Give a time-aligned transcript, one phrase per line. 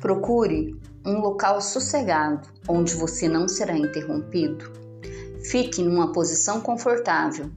[0.00, 4.70] Procure um local sossegado onde você não será interrompido.
[5.44, 7.50] Fique numa posição confortável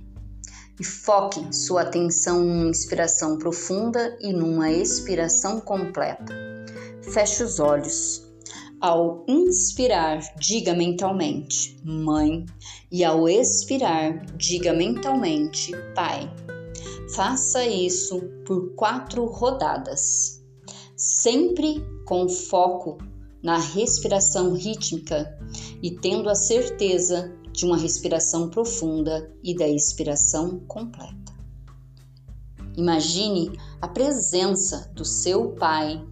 [0.80, 6.34] e foque sua atenção numa inspiração profunda e numa expiração completa.
[7.02, 8.24] Feche os olhos.
[8.82, 12.46] Ao inspirar, diga mentalmente Mãe,
[12.92, 16.30] e ao expirar, diga mentalmente Pai.
[17.16, 20.44] Faça isso por quatro rodadas,
[20.98, 22.98] sempre com foco
[23.42, 25.38] na respiração rítmica
[25.82, 31.34] e tendo a certeza de uma respiração profunda e da expiração completa.
[32.76, 36.04] Imagine a presença do seu pai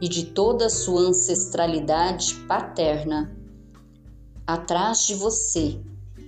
[0.00, 3.36] e de toda a sua ancestralidade paterna
[4.44, 5.80] atrás de você,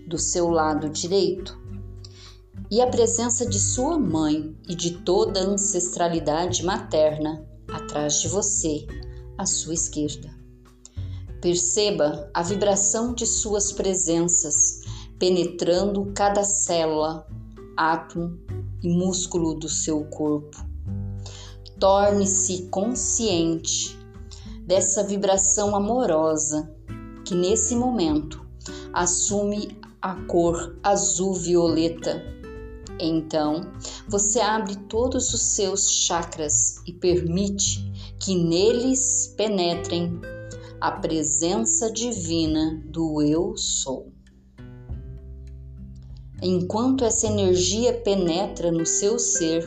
[0.07, 1.61] do seu lado direito,
[2.71, 8.87] e a presença de sua mãe e de toda a ancestralidade materna atrás de você,
[9.39, 10.31] à sua esquerda.
[11.41, 14.83] Perceba a vibração de suas presenças
[15.19, 17.27] penetrando cada célula,
[17.77, 18.39] átomo
[18.83, 20.57] e músculo do seu corpo.
[21.79, 23.99] Torne-se consciente
[24.67, 26.73] dessa vibração amorosa
[27.25, 28.45] que nesse momento
[28.93, 32.23] assume a cor azul-violeta.
[33.05, 33.73] Então,
[34.09, 37.83] você abre todos os seus chakras e permite
[38.21, 40.21] que neles penetrem
[40.81, 44.13] a presença divina do Eu Sou.
[46.41, 49.65] Enquanto essa energia penetra no seu ser,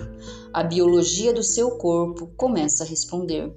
[0.53, 3.53] a biologia do seu corpo começa a responder.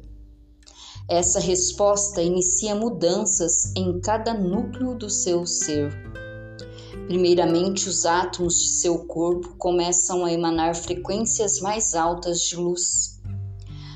[1.09, 5.93] Essa resposta inicia mudanças em cada núcleo do seu ser.
[7.09, 13.19] Primeiramente, os átomos de seu corpo começam a emanar frequências mais altas de luz.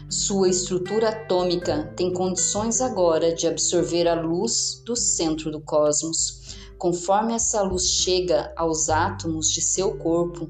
[0.08, 6.56] Sua estrutura atômica tem condições agora de absorver a luz do centro do cosmos.
[6.78, 10.48] Conforme essa luz chega aos átomos de seu corpo,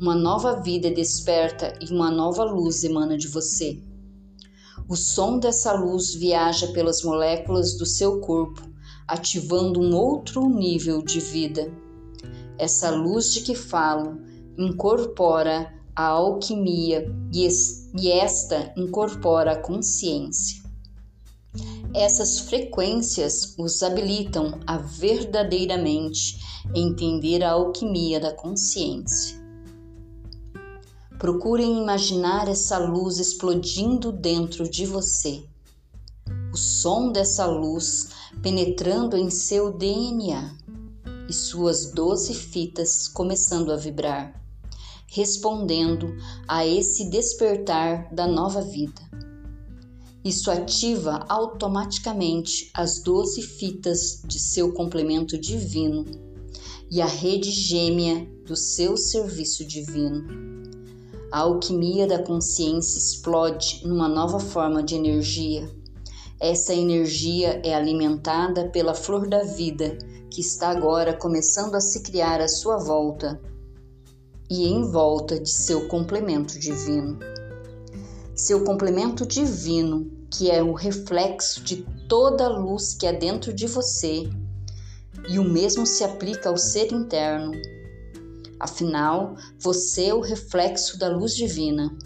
[0.00, 3.80] uma nova vida é desperta e uma nova luz emana de você.
[4.88, 8.68] O som dessa luz viaja pelas moléculas do seu corpo,
[9.06, 11.70] ativando um outro nível de vida.
[12.60, 14.20] Essa luz de que falo
[14.58, 20.62] incorpora a alquimia e esta incorpora a consciência.
[21.94, 26.38] Essas frequências os habilitam a verdadeiramente
[26.74, 29.40] entender a alquimia da consciência.
[31.18, 35.42] Procurem imaginar essa luz explodindo dentro de você.
[36.52, 38.10] O som dessa luz
[38.42, 40.59] penetrando em seu DNA
[41.30, 44.40] e suas doze fitas começando a vibrar
[45.10, 49.02] respondendo a esse despertar da nova vida.
[50.24, 56.04] Isso ativa automaticamente as doze fitas de seu complemento divino
[56.90, 60.28] e a rede gêmea do seu serviço divino.
[61.32, 65.68] A alquimia da consciência explode numa nova forma de energia.
[66.38, 69.96] Essa energia é alimentada pela flor da vida
[70.30, 73.40] que está agora começando a se criar à sua volta
[74.48, 77.18] e em volta de seu complemento divino.
[78.34, 83.66] Seu complemento divino, que é o reflexo de toda a luz que há dentro de
[83.66, 84.30] você,
[85.28, 87.52] e o mesmo se aplica ao ser interno.
[88.58, 91.96] Afinal, você é o reflexo da luz divina.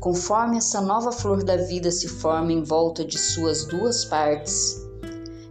[0.00, 4.81] Conforme essa nova flor da vida se forma em volta de suas duas partes,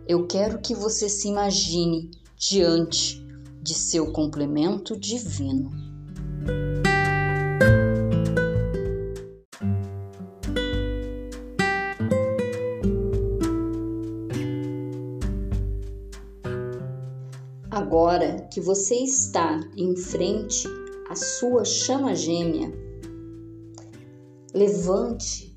[0.07, 3.23] eu quero que você se imagine diante
[3.61, 5.71] de seu complemento divino.
[17.69, 20.67] Agora que você está em frente
[21.09, 22.73] à sua chama gêmea,
[24.53, 25.55] levante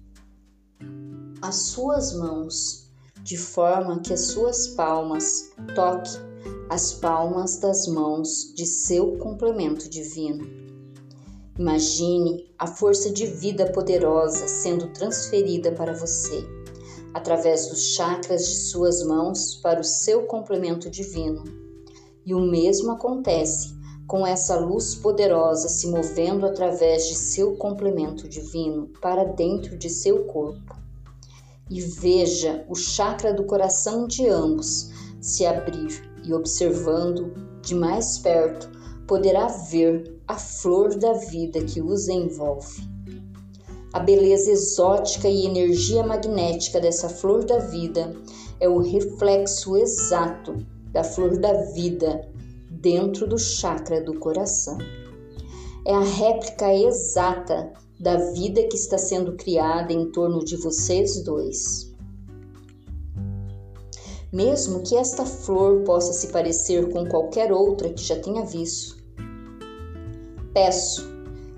[1.41, 2.84] as suas mãos
[3.25, 6.23] de forma que as suas palmas toquem
[6.69, 10.47] as palmas das mãos de seu complemento divino.
[11.59, 16.45] Imagine a força de vida poderosa sendo transferida para você,
[17.15, 21.45] através dos chakras de suas mãos para o seu complemento divino.
[22.27, 23.75] E o mesmo acontece
[24.07, 30.25] com essa luz poderosa se movendo através de seu complemento divino para dentro de seu
[30.27, 30.84] corpo.
[31.71, 34.91] E veja o chakra do coração de ambos
[35.21, 37.33] se abrir e observando
[37.63, 38.71] de mais perto
[39.07, 42.83] poderá ver a flor da vida que os envolve.
[43.93, 48.15] A beleza exótica e energia magnética dessa flor da vida
[48.61, 52.29] é o reflexo exato da flor da vida
[52.71, 54.79] dentro do chakra do coração.
[55.87, 61.93] É a réplica exata da vida que está sendo criada em torno de vocês dois.
[64.33, 68.97] Mesmo que esta flor possa se parecer com qualquer outra que já tenha visto,
[70.53, 71.13] peço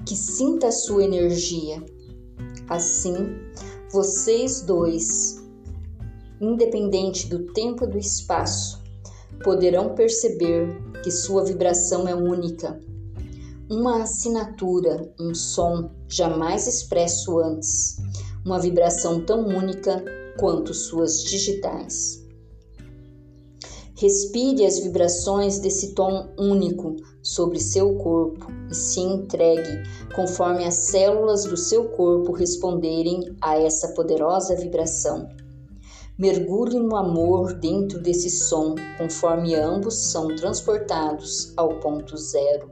[0.04, 1.82] que sinta a sua energia
[2.68, 3.14] Assim,
[3.92, 5.40] vocês dois,
[6.40, 8.82] independente do tempo e do espaço,
[9.44, 12.80] poderão perceber que sua vibração é única.
[13.68, 17.96] Uma assinatura, um som jamais expresso antes,
[18.44, 20.04] uma vibração tão única
[20.38, 22.24] quanto suas digitais.
[23.96, 29.82] Respire as vibrações desse tom único sobre seu corpo e se entregue
[30.14, 35.28] conforme as células do seu corpo responderem a essa poderosa vibração.
[36.16, 42.70] Mergulhe no amor dentro desse som, conforme ambos são transportados ao ponto zero.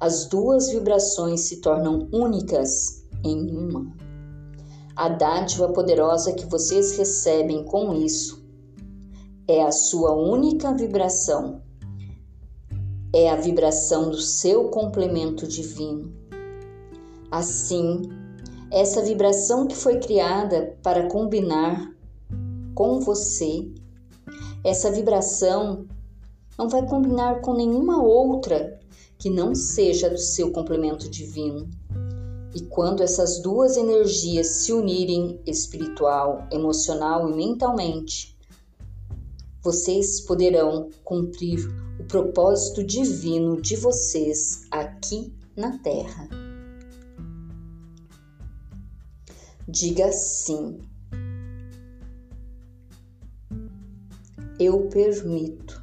[0.00, 3.92] As duas vibrações se tornam únicas em uma.
[4.94, 8.46] A dádiva poderosa que vocês recebem com isso
[9.48, 11.60] é a sua única vibração.
[13.12, 16.12] É a vibração do seu complemento divino.
[17.28, 18.02] Assim,
[18.70, 21.92] essa vibração que foi criada para combinar
[22.72, 23.68] com você,
[24.62, 25.86] essa vibração
[26.56, 28.77] não vai combinar com nenhuma outra
[29.18, 31.68] que não seja do seu complemento divino.
[32.54, 38.38] E quando essas duas energias se unirem espiritual, emocional e mentalmente,
[39.60, 41.58] vocês poderão cumprir
[42.00, 46.28] o propósito divino de vocês aqui na Terra.
[49.68, 50.78] Diga sim.
[54.58, 55.77] Eu permito.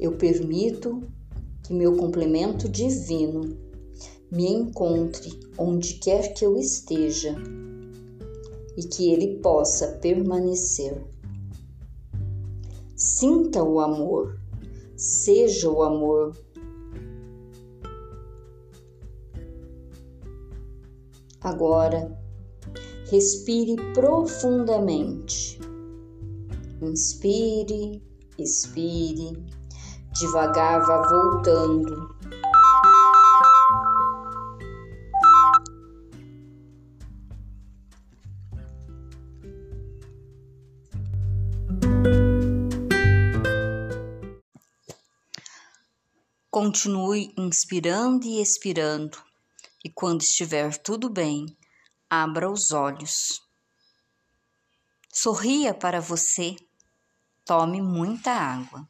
[0.00, 1.02] Eu permito
[1.62, 3.54] que meu complemento divino
[4.32, 7.36] me encontre onde quer que eu esteja
[8.76, 11.04] e que ele possa permanecer.
[12.96, 14.40] Sinta o amor,
[14.96, 16.34] seja o amor.
[21.42, 22.18] Agora,
[23.10, 25.58] respire profundamente.
[26.80, 28.02] Inspire,
[28.38, 29.44] expire,
[30.12, 32.10] devagar vá voltando
[46.62, 49.16] Continue inspirando e expirando,
[49.84, 51.56] e quando estiver tudo bem,
[52.08, 53.40] abra os olhos.
[55.08, 56.56] Sorria para você,
[57.46, 58.86] tome muita água.